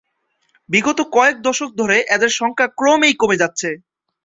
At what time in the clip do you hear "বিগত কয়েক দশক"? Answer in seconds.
0.69-1.69